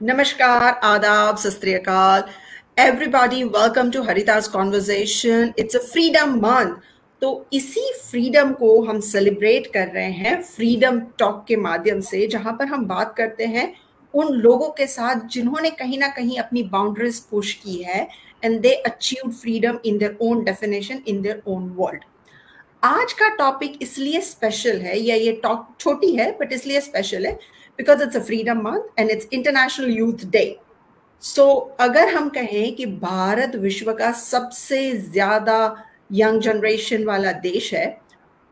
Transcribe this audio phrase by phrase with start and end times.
[0.00, 2.30] Namaskar, Adab, Sastriyakal.
[2.76, 5.52] Everybody, welcome to Harita's Conversation.
[5.56, 6.78] It's a freedom month.
[7.22, 12.52] तो इसी freedom को हम celebrate कर रहे हैं फ्रीडम टॉक के माध्यम से जहाँ
[12.58, 13.72] पर हम बात करते हैं
[14.14, 18.06] उन लोगों के साथ जिन्होंने कहीं ना कहीं अपनी बाउंड्रीज पुश की है
[18.44, 22.04] and they achieve freedom in their own definition in their own world
[22.82, 27.32] आज का टॉपिक इसलिए स्पेशल है, या ये टॉक छोटी है बट इसलिए स्पेशल है
[27.78, 30.44] because it's a freedom month and it's international youth day
[31.22, 31.46] so
[31.80, 35.58] अगर हम कहें कि भारत विश्व का सबसे ज़्यादा
[36.12, 37.86] यंग जनरेशन वाला देश है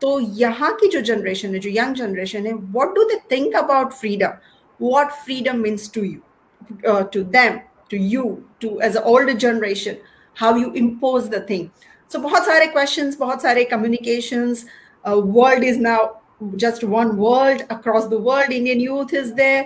[0.01, 3.93] तो यहाँ की जो जनरेशन है, जो यंग जनरेशन है what do they think about
[3.93, 4.33] freedom
[4.79, 7.57] what freedom means to you to them
[7.91, 8.23] to you
[8.61, 9.95] to as a old generation
[10.37, 11.67] how you impose the thing
[12.12, 14.66] सो बहुत सारे क्वेश्चंस बहुत सारे communications
[15.06, 16.10] world is now
[16.60, 19.60] just one world across the world indian youth is there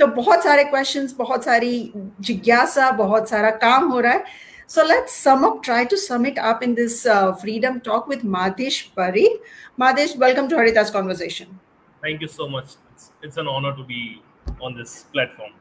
[0.00, 1.92] तो बहुत सारे questions बहुत सारी
[2.28, 4.24] जिज्ञासा बहुत सारा काम हो रहा है
[4.66, 8.22] so let's sum up try to sum it up in this uh, freedom talk with
[8.24, 9.36] Madesh Parikh.
[9.78, 11.60] Madesh, welcome to Harita's conversation.
[12.02, 12.76] Thank you so much.
[12.92, 14.22] It's, it's an honor to be
[14.60, 15.52] on this platform.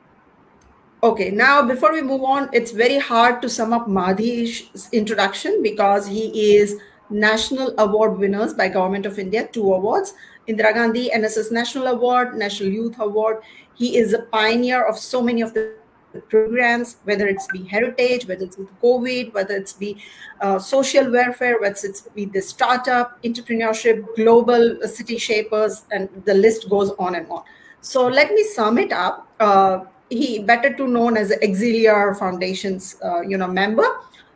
[1.00, 6.08] Okay, now before we move on, it's very hard to sum up Madhish's introduction because
[6.08, 10.14] he is national award winners by Government of India, two awards.
[10.48, 13.42] Indira Gandhi NSS National Award, National Youth Award.
[13.74, 15.74] He is a pioneer of so many of the
[16.30, 20.02] programs, whether it's be heritage, whether it's COVID, whether it's be
[20.40, 26.68] uh, social welfare, whether it's be the startup, entrepreneurship, global city shapers, and the list
[26.68, 27.44] goes on and on.
[27.82, 29.28] So let me sum it up.
[29.38, 33.87] Uh, he better to known as the Auxiliar Foundation's uh, you know member,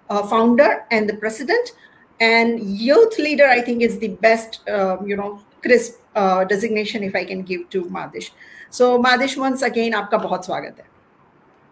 [0.09, 1.73] uh, founder, and the president.
[2.19, 7.15] And youth leader, I think, is the best uh, you know crisp uh, designation if
[7.15, 8.31] I can give to Madish.
[8.69, 10.85] So Madish, once again, आपका बहुत स्वागत है.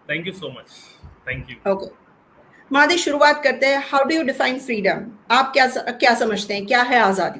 [0.07, 0.71] Thank you so much.
[1.25, 1.57] Thank you.
[1.65, 1.91] Okay.
[2.71, 6.81] मादिश शुरुआत करते हैं how do you define freedom आप क्या क्या समझते हैं क्या
[6.91, 7.39] है आजादी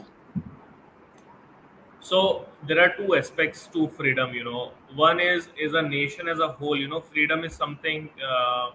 [2.10, 2.20] so
[2.63, 6.49] there are two aspects to freedom you know one is is a nation as a
[6.49, 8.71] whole you know freedom is something uh,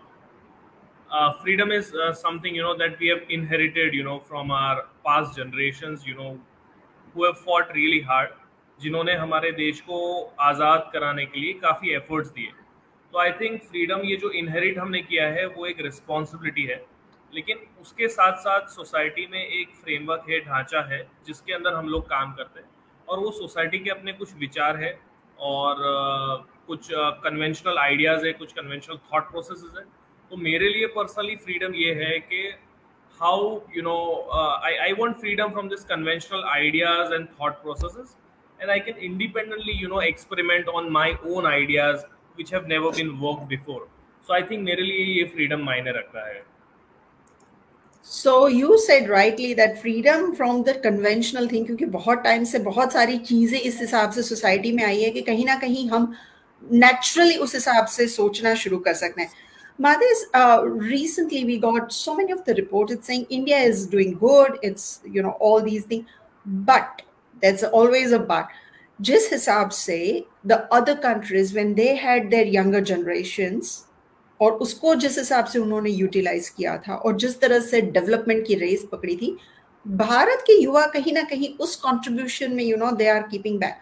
[1.10, 4.86] uh, freedom is uh, something you know that we have inherited you know from our
[5.06, 6.40] past generations you know
[7.16, 8.42] who have fought really hard
[8.80, 9.98] जिन्होंने हमारे देश को
[10.42, 12.52] आज़ाद कराने के लिए काफ़ी efforts दिए
[13.14, 16.84] तो आई थिंक फ्रीडम ये जो इनहेरिट हमने किया है वो एक रिस्पॉन्सिबिलिटी है
[17.34, 22.10] लेकिन उसके साथ साथ सोसाइटी में एक फ्रेमवर्क है ढांचा है जिसके अंदर हम लोग
[22.10, 22.75] काम करते हैं
[23.08, 24.98] और वो सोसाइटी के अपने कुछ विचार है
[25.40, 25.84] और
[26.68, 29.84] कुछ कन्वेंशनल आइडियाज़ है, कुछ कन्वेंशनल थॉट प्रोसेस है।
[30.32, 32.42] तो मेरे लिए पर्सनली फ्रीडम ये है कि
[33.20, 33.98] how you know
[34.66, 38.16] I I want freedom from this conventional ideas and thought process
[38.60, 42.06] and I can independently you know experiment on my own ideas
[42.38, 43.88] which have never been work before
[44.28, 46.44] so I think मेरे लिए ये freedom मायने रखता है।
[48.05, 52.93] So you said rightly that freedom from the conventional thing क्योंकि बहुत time से बहुत
[52.93, 56.13] सारी चीजें इस हिसाब से सोसाइटी में आई है कि कहीं ना कहीं हम
[56.73, 59.31] नेचुरली उस हिसाब से सोचना शुरू कर सकते हैं
[59.81, 64.59] Madhis, uh, recently we got so many of the reports saying India is doing good.
[64.63, 66.05] It's you know all these things,
[66.45, 67.01] but
[67.43, 68.49] there's always a but.
[69.01, 73.87] Just हिसाब से the other countries when they had their younger generations
[74.42, 78.56] और उसको जिस हिसाब से उन्होंने utilise किया था और जिस तरह से डेवलपमेंट की
[78.56, 79.38] रेस पकड़ी थी,
[79.88, 83.76] भारत के युवा कहीं ना कहीं उस कॉन्ट्रीब्यूशन में you know they are keeping back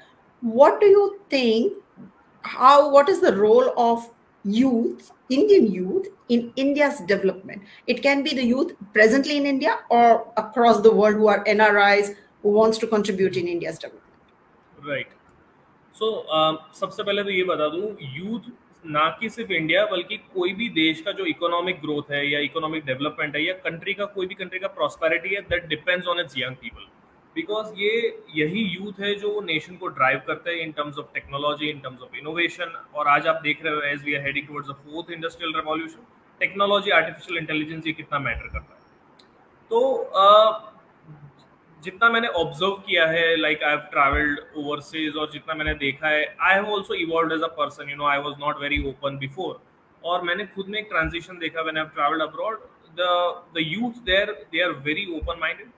[0.45, 2.07] what do you think
[2.47, 4.07] how what is the role of
[4.47, 10.77] youth Indian youth in India's development it can be the presently in India और across
[10.77, 12.15] the world who are N R I's
[12.45, 13.71] wants to contribute in India
[14.87, 15.07] right
[15.95, 16.25] so
[16.79, 18.51] सबसे पहले तो ये बता दूँ youth
[18.85, 22.85] ना कि सिर्फ़ इंडिया बल्कि कोई भी देश का जो इकोनॉमिक ग्रोथ है या इकोनॉमिक
[22.85, 26.37] डेवलपमेंट है या कंट्री का कोई भी कंट्री का प्रॉस्पेरिटी है that depends on its
[26.37, 26.87] young people
[27.35, 27.91] because ये
[28.35, 32.01] यही यूथ है जो नेशन को ड्राइव करता है in terms of technology in terms
[32.01, 35.11] of innovation और आज आप देख रहे हो as we are heading towards the fourth
[35.11, 36.05] industrial revolution
[36.41, 38.81] technology artificial intelligence ये कितना मैटर करता है।
[39.71, 39.79] तो
[40.23, 40.72] uh,
[41.83, 46.25] जितना मैंने ऑब्ज़र्व किया है like I have travelled overseas और जितना मैंने देखा है
[46.41, 49.61] I have also evolve as a person you know I was not very open before
[50.03, 52.59] और मैंने खुद में एक ट्रांजिशन देखा when I travelled abroad
[52.99, 53.07] the
[53.55, 55.71] the youth there they are very open minded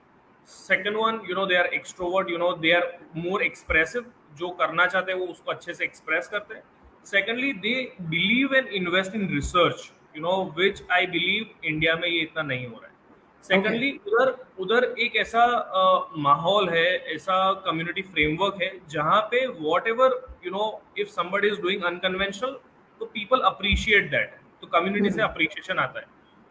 [0.48, 2.86] second one you know they are extrovert you know they are
[3.16, 6.62] more expressive जो करना चाहते हैं, वो उसको अच्छे से एक्सप्रेस करते हैं.
[7.04, 7.74] Secondly they
[8.10, 12.66] believe and invest in research you know which I believe India में ये इतना नहीं
[12.66, 12.94] हो रहा है.
[13.44, 14.12] Secondly okay.
[14.12, 15.44] उधर उधर एक ऐसा
[15.80, 17.36] uh, माहौल है ऐसा
[17.66, 19.46] कम्युनिटी फ्रेमवर्क है जहाँ पे
[19.88, 20.64] whatever you know
[20.98, 22.56] if somebody is doing unconventional
[23.00, 26.06] तो पीपल अप्रिशिएट दैट तो कम्युनिटी से अप्रिशिएशन आता है.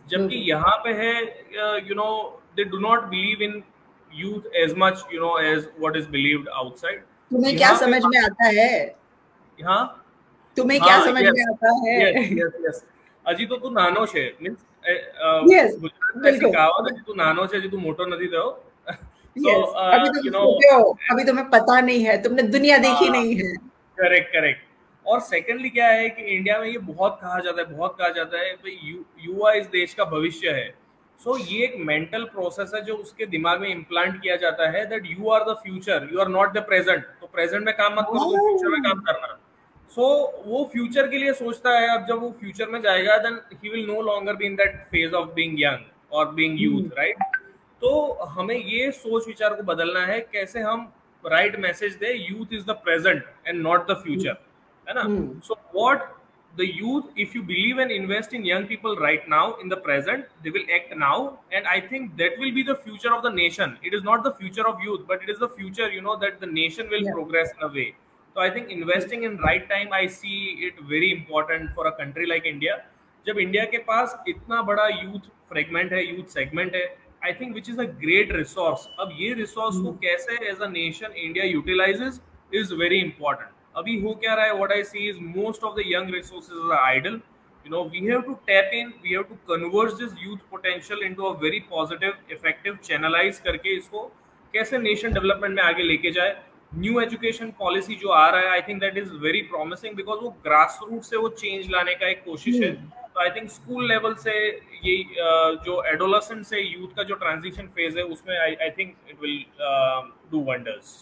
[0.05, 1.13] जबकि यहाँ पे है
[1.89, 2.09] you know
[2.55, 3.61] they do not believe in
[4.11, 7.01] youth as much you know as what is believed outside
[7.31, 8.73] तुम्हें क्या समझ में आता है?
[9.59, 9.83] हाँ
[10.57, 11.99] तुम्हें क्या समझ में आता है?
[12.33, 12.83] यस यस
[13.26, 14.58] હજી તો તું નાનો છે મીન્સ
[15.49, 15.70] Yes,
[16.22, 18.50] बिल्कुल। કહાવત હજી તું નાનો છે હજી તું મોટો નથી થયો
[19.37, 22.43] So, Yes, uh, अभी तुम you know, छोटे हो अभी तुम्हें पता नहीं है तुमने
[22.55, 23.50] दुनिया देखी हाँ। नहीं है
[23.99, 24.62] करेक्ट करेक्ट
[25.06, 28.38] और सेकेंडली क्या है कि इंडिया में ये बहुत कहा जाता है बहुत कहा जाता
[28.38, 30.67] है भाई यु, युवा इस देश का भविष्य है
[31.20, 34.84] सो so, ये एक मेंटल प्रोसेस है जो उसके दिमाग में इम्प्लांट किया जाता है
[34.87, 38.06] that you are the future you are not the present तो प्रेजेंट में काम मत
[38.11, 38.34] करो Oh.
[38.40, 39.31] फ्यूचर में काम करना
[39.91, 43.39] सो so, वो फ्यूचर के लिए सोचता है अब जब वो फ्यूचर में जाएगा then
[43.53, 47.23] he will no longer be in that phase of being young और बीइंग यूथ राइट
[47.81, 47.91] तो
[48.29, 50.91] हमें ये सोच विचार को बदलना है कैसे हम
[51.23, 54.37] right message they youth is the present and not the future
[54.87, 55.03] है ना?
[55.45, 56.03] So what
[56.53, 60.25] the youth if you believe and invest in young people right now in the present
[60.43, 63.77] they will act now and I think that will be the future of the nation
[63.85, 66.39] it is not the future of youth but it is the future you know that
[66.41, 67.91] the nation will progress in a way
[68.35, 72.27] so i think investing in right time i see it very important for a country
[72.33, 72.75] like india
[73.25, 76.83] जब India के पास इतना बड़ा youth fragment है youth segment है
[77.25, 81.13] I think which is a great resource अब ये resource को कैसे as a nation
[81.17, 82.19] India utilises
[82.55, 85.83] is very important अभी हो क्या रहा है what I see is most of the
[85.87, 87.19] young resources are idle
[87.65, 91.25] you know we have to tap in we have to convert this youth potential into
[91.25, 94.03] a very positive effective channelize करके इसको
[94.53, 96.35] कैसे nation development में आगे लेके जाए
[96.77, 100.30] new education policy जो आ रहा है I think that is very promising because वो
[100.44, 102.72] ग्रास रूट से वो चेंज लाने का एक कोशिश है
[103.16, 107.68] तो आई थिंक स्कूल लेवल से ये uh, जो एडोलसेंट से यूथ का जो ट्रांजिशन
[107.75, 109.44] फ़ेज़ है उसमें I I think it will
[110.31, 110.95] do wonders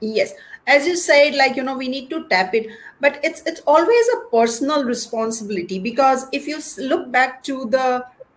[0.00, 0.32] yes
[0.66, 2.66] as you said like you know we need to tap it
[3.00, 6.58] but it's it's always a personal responsibility because if you
[6.90, 7.84] look back to the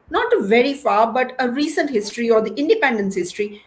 [0.09, 3.61] not very far but a recent history or the independence history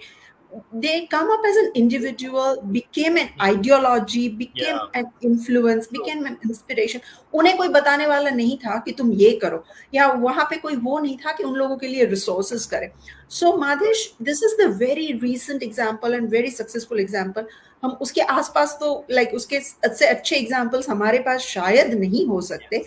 [0.73, 5.01] they come up as an individual became an ideology became Yeah.
[5.01, 7.01] an influence became an inspiration
[7.35, 9.63] उन्हें कोई बताने वाला नहीं था कि तुम ये करो
[9.95, 12.91] या वहाँ पे कोई वो नहीं था कि उन लोगों के लिए रिसोर्सेस करे
[13.31, 17.47] so Madhesh this is the very recent example and very successful example
[17.83, 22.41] हम उसके आसपास तो लाइक like, उसके से अच्छे एग्जाम्पल्स हमारे पास शायद नहीं हो
[22.51, 22.85] सकते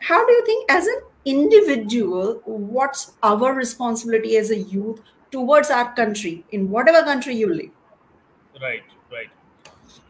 [0.00, 2.40] how do you think as an individual
[2.74, 5.00] what's our responsibility as a youth
[5.32, 7.72] towards our country in whatever country you live.
[8.62, 9.30] Right right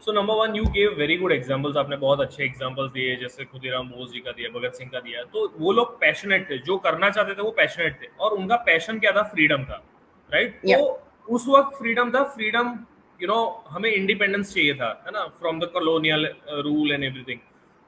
[0.05, 3.87] so number one you gave very good examples आपने बहुत अच्छे examples दिए जैसे खुदीराम
[3.89, 7.09] बोस जी का दिया भगत सिंह का दिया। तो वो लोग पैशनेट थे जो करना
[7.09, 9.23] चाहते थे वो पैशनेट थे। और उनका पैशन क्या था?
[9.33, 9.83] फ्रीडम था
[10.29, 10.79] राइट Yeah.
[10.79, 12.67] तो उस वक्त फ्रीडम था फ्रीडम
[13.19, 15.25] यू नो हमें इंडिपेंडेंस चाहिए था है ना?
[15.39, 16.25] From the colonial
[16.65, 17.39] rule and everything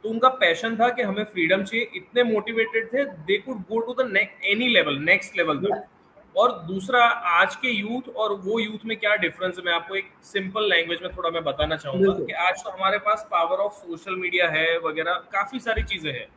[0.04, 3.94] तो उनका पैशन था कि हमें फ्रीडम चाहिए। इतने मोटिवेटेड थे they could go to
[3.94, 5.88] the any level next level तक
[6.36, 9.64] और दूसरा आज के यूथ और वो यूथ में क्या डिफरेंस है?
[9.66, 13.28] मैं आपको एक सिंपल लैंग्वेज में थोड़ा मैं बताना चाहूँगा कि आज तो हमारे पास
[13.32, 16.28] पावर ऑफ़ सोशल मीडिया है वगैरह काफ़ी सारी चीज़ें हैं।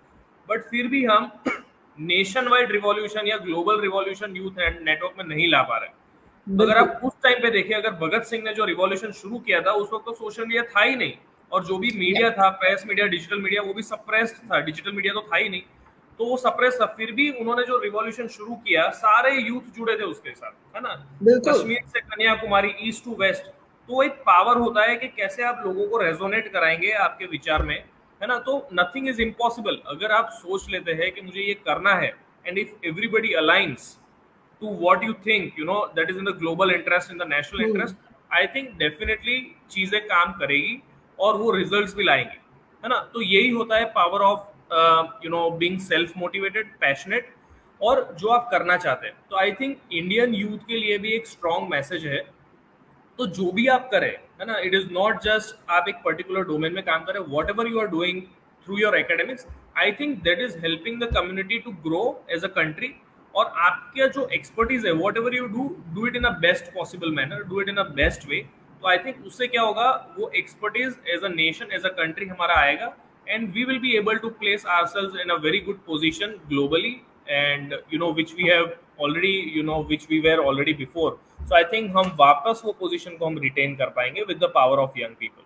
[0.49, 1.31] बट फिर भी हम
[1.99, 6.01] नेशन वाइड रिवॉल्यूशन या global revolution youth and network में नहीं ला पा रहे
[6.47, 9.61] तो अगर आप उस टाइम पे देखिए अगर भगत सिंह ने जो रिवॉल्यूशन शुरू किया
[9.61, 11.13] था उस वक्त तो सोशल मीडिया था ही नहीं।
[11.53, 15.15] और जो भी मीडिया था प्रेस मीडिया डिजिटल मीडिया वो भी सप्रेस्ड था। डिजिटल मीडिया
[15.15, 15.63] तो था ही नहीं।
[16.19, 20.05] तो वो सप्रेस था। फिर भी उन्होंने जो रिवॉल्यूशन शुरू किया सारे यूथ जुड़े थे
[20.05, 20.95] उसके साथ है ना?
[21.49, 23.51] कश्मीर से कन्याकुमारी ईस्ट टू वेस्ट
[23.89, 27.77] तो एक पावर होता है कि कैसे आप लोगों को रेजोनेट कराएँगे आपके विचार में
[27.77, 28.39] है ना?
[28.39, 32.15] तो नथिंग इज़ इम्पॉसिबल अगर आप सोच लेते हैं कि मुझे ये करना है
[32.47, 33.97] and if everybody aligns
[34.63, 37.69] to what you think you know is in the global interest in the national Hmm.
[37.69, 37.97] interest
[38.31, 39.39] i think definitely
[39.71, 40.81] चीज़ें काम करेगी
[41.19, 42.39] और वो रिज़ल्ट भी लाएँगी
[42.83, 42.99] है ना?
[43.15, 44.49] तो यही होता है power of
[45.25, 47.35] you know being self motivated passionate
[47.81, 51.27] और जो आप करना चाहते हैं। तो आई थिंक इंडियन यूथ के लिए भी एक
[51.27, 52.23] स्ट्रॉन्ग मैसेज है।
[53.19, 54.11] तो जो भी आप करें,
[54.41, 57.81] है ना इट इज़ नॉट जस्ट आप एक पर्टिकुलर डोमेन में काम करें whatever you
[57.81, 58.23] are doing
[58.67, 59.47] through your academics
[59.79, 62.95] I think that is helping the community to grow as a country
[63.35, 67.43] और आपका जो एक्सपर्टीज है whatever you do do it in a best possible manner
[67.45, 68.41] do it in a best way
[68.83, 72.55] तो I think उससे क्या होगा, वो expertise as a nation as a country हमारा
[72.61, 72.87] आएगा।
[73.30, 77.74] and we will be able to place ourselves in a very good position globally and
[77.90, 81.64] you know which we have already you know which we were already before so i
[81.74, 85.16] think hum वापस वो position को हम retain कर पाएंगे with the power of young
[85.16, 85.44] people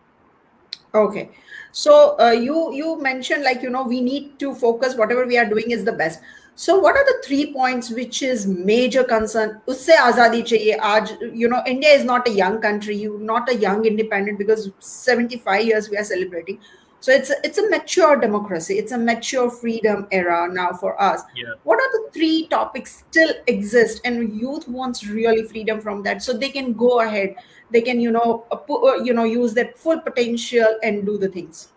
[0.94, 1.30] okay
[1.72, 5.46] so uh, you you mentioned like you know we need to focus whatever we are
[5.46, 6.20] doing is the best
[6.56, 11.14] so what are the three points which is major concern usse azadi chahiye aaj
[11.44, 15.64] you know india is not a young country you not a young independent because 75
[15.70, 16.60] years we are celebrating
[17.01, 18.79] so it's a, it's a mature democracy.
[18.79, 21.23] It's a mature freedom era now for us.
[21.35, 21.55] Yeah.
[21.65, 26.23] what are the three topics still exist and youth wants really freedom from that?
[26.23, 27.37] So they can go ahead.
[27.71, 31.29] They can you know uh, uh, you know use their full potential and do the
[31.29, 31.69] things.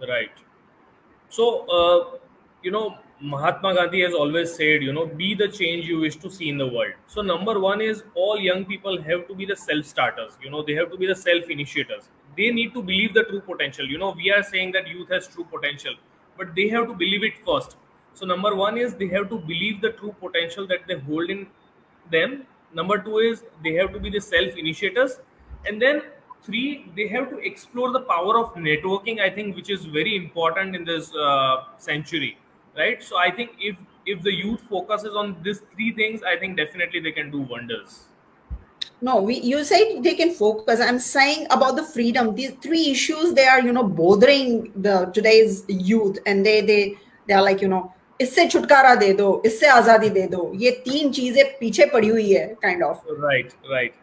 [0.00, 0.30] Right.
[1.28, 2.18] So uh,
[2.62, 6.30] you know mahatma gandhi has always said you know be the change you wish to
[6.30, 6.94] see in the world.
[7.06, 10.62] So number one is all young people have to be the self starters you know
[10.62, 13.86] they have to be the self initiators they need to believe the true potential.
[13.86, 15.94] You know we are saying that youth has true potential
[16.36, 17.76] but they have to believe it first.
[18.14, 21.46] So number one is they have to believe the true potential that they hold in
[22.10, 22.46] them.
[22.74, 25.20] Number two is they have to be the self initiators
[25.66, 26.02] and then
[26.42, 30.74] three they have to explore the power of networking i think which is very important
[30.74, 32.36] in this uh, century
[32.76, 33.00] right?
[33.02, 36.98] So i think if if the youth focuses on these three things i think definitely
[36.98, 38.00] they can do wonders
[39.01, 43.33] no we you say they can focus i'm saying about the freedom these three issues
[43.33, 47.67] they are you know bothering the today's youth and they they they are like you
[47.67, 47.85] know
[48.21, 52.45] इससे छुटकारा दे दो इससे आजादी दे दो ये तीन चीजें पीछे पड़ी हुई है
[52.61, 53.93] kind of right right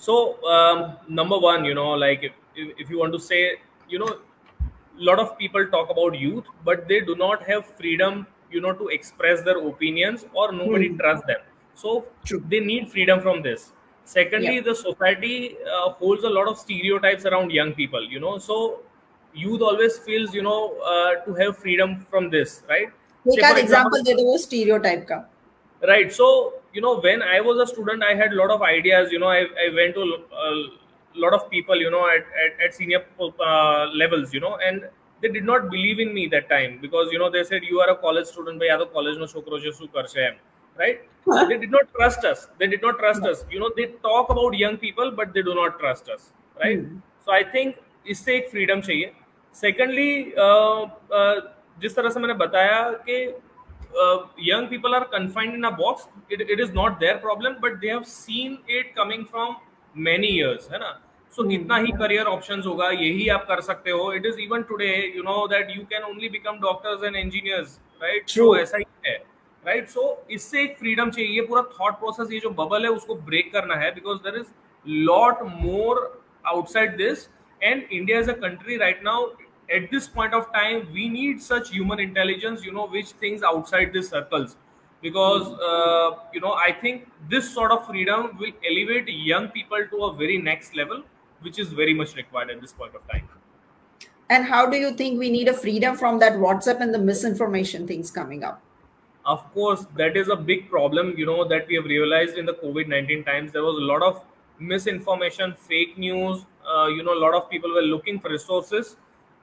[0.00, 2.30] so number one you know like
[2.82, 3.38] if you want to say
[3.88, 8.14] you know a lot of people talk about youth but they do not have freedom
[8.54, 10.96] you know to express their opinions or nobody hmm.
[11.00, 11.42] trusts them
[11.82, 12.42] so True.
[12.54, 13.66] they need freedom from this
[14.05, 14.61] secondly yeah.
[14.61, 18.37] the society uh, holds a lot of stereotypes around young people you know.
[18.37, 18.81] So
[19.33, 22.87] youth always feels you know uh, to have freedom from this right?
[23.29, 25.25] Say, for example, example wo stereotype ka.
[25.87, 26.11] Right.
[26.11, 29.19] So you know when i was a student i had a lot of ideas you
[29.19, 29.27] know.
[29.27, 30.69] I, I went to a
[31.15, 34.87] lot of people you know at, at, at senior uh, levels you know and
[35.21, 37.89] they did not believe in me that time because you know they said you are
[37.89, 39.25] a college student by other college no
[40.78, 41.44] right huh?
[41.48, 44.56] they did not trust us they did not trust us you know they talk about
[44.64, 46.32] young people but they do not trust us
[46.64, 46.98] right hmm.
[47.24, 47.82] so i think
[48.14, 49.12] इससे एक freedom चाहिए
[49.60, 50.10] secondly
[50.42, 50.82] uh,
[51.18, 51.36] uh,
[51.80, 53.16] जिस तरह से मैंने बताया कि
[54.46, 57.88] young people are confined in a box it, it is not their problem but they
[57.88, 59.56] have seen it coming from
[60.08, 60.92] many years है ना
[61.36, 61.52] so hmm.
[61.52, 65.24] इतना ही career options होगा यही आप कर सकते हो it is even today you
[65.30, 68.50] know that you can only become doctors and engineers right True.
[68.50, 69.16] so ऐसा ही है
[69.65, 73.51] राइट सो इससे एक फ्रीडम चाहिए पूरा थॉट प्रोसेस ये जो बबल है उसको ब्रेक
[73.53, 74.47] करना है because there is
[74.85, 75.99] lot more
[76.45, 77.27] outside this
[77.61, 79.29] and India is a country right now
[79.69, 83.93] at this point of time we need such human intelligence you know which things outside
[83.93, 84.55] this circles
[85.03, 85.43] because
[86.35, 90.37] you know I think this sort of freedom will elevate young people to a very
[90.41, 91.03] next level
[91.41, 93.27] which is very much required at this point of time
[94.33, 97.87] And how do you think we need a freedom from that WhatsApp and the misinformation
[97.87, 98.61] things coming up?
[99.33, 102.53] Of course that is a big problem you know that we have realized in the
[102.63, 104.23] covid-19 times there was a lot of
[104.59, 108.95] misinformation fake news uh, you know a lot of people were looking for resources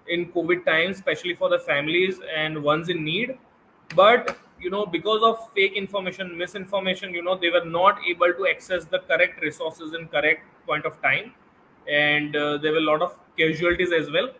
[0.08, 3.38] in COVID times, especially for the families and ones in need.
[3.94, 8.46] But you know, because of fake information, misinformation, you know, they were not able to
[8.48, 11.32] access the correct resources in correct point of time,
[11.88, 14.30] and uh, there were a lot of casualties as well.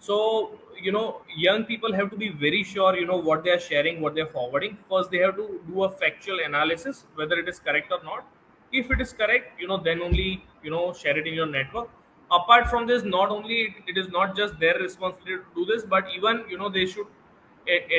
[0.00, 3.60] So you know, young people have to be very sure, you know, what they are
[3.60, 4.78] sharing, what they are forwarding.
[4.88, 8.26] First, they have to do a factual analysis whether it is correct or not.
[8.72, 11.90] If it is correct, you know, then only you know share it in your network
[12.30, 16.04] apart from this not only it is not just their responsibility to do this but
[16.16, 17.06] even you know they should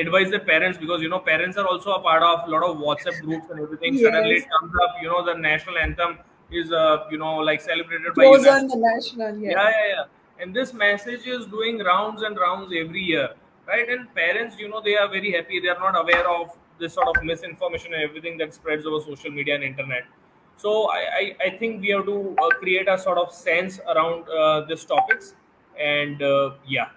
[0.00, 2.76] advise the parents because you know parents are also a part of a lot of
[2.76, 4.02] whatsapp groups and everything yes.
[4.02, 6.18] suddenly it comes up you know the national anthem
[6.50, 9.50] is uh, you know like celebrated by Goes on the national yeah.
[9.50, 10.04] yeah yeah yeah
[10.42, 13.30] and this message is doing rounds and rounds every year
[13.66, 13.88] right?
[13.88, 15.60] And parents you know they are very happy.
[15.60, 19.30] They are not aware of this sort of misinformation and everything that spreads over social
[19.30, 20.04] media and internet.
[20.56, 24.28] So I, I, I think we have to uh, create a sort of sense around
[24.28, 25.34] uh, these topics,
[25.78, 26.88] and uh, yeah.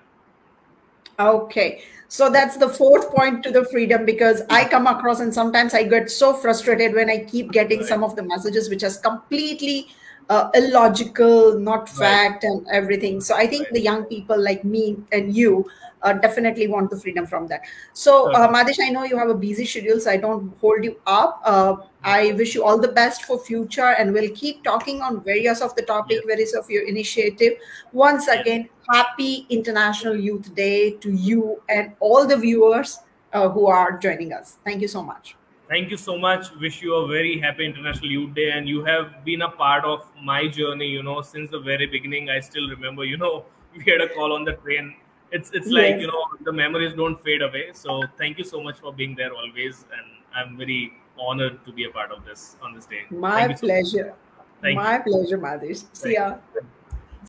[1.18, 5.74] Okay, so that's the fourth point to the freedom because I come across and sometimes
[5.74, 7.88] I get so frustrated when I keep getting right.
[7.88, 9.88] some of the messages which has completely
[10.30, 12.52] uh, illogical, not fact, right.
[12.52, 13.22] and everything.
[13.22, 13.74] So I think right.
[13.74, 15.70] the young people like me and you
[16.02, 17.62] uh, definitely want the freedom from that.
[17.94, 21.00] So, uh, Madish, I know you have a busy schedule, so I don't hold you
[21.08, 21.42] up.
[21.44, 25.62] Uh, I wish you all the best for future, and we'll keep talking on various
[25.62, 26.26] of the topic, yes.
[26.28, 27.54] various of your initiative.
[27.92, 28.42] Once yes.
[28.42, 33.00] again, happy International Youth Day to you and all the viewers
[33.34, 34.58] uh, who are joining us.
[34.64, 35.36] Thank you so much.
[35.70, 36.52] Thank you so much.
[36.60, 40.06] Wish you a very happy International Youth Day, and you have been a part of
[40.22, 40.88] my journey.
[40.88, 42.30] You know, since the very beginning.
[42.30, 43.04] I still remember.
[43.04, 43.46] You know,
[43.76, 44.96] we had a call on the train
[45.32, 45.74] it's it's yes.
[45.74, 49.16] like you know the memories don't fade away so thank you so much for being
[49.16, 53.04] there always and i'm very honored to be a part of this on this day
[53.10, 54.14] my pleasure
[54.62, 55.86] so my pleasure Madhish.
[55.94, 56.36] see ya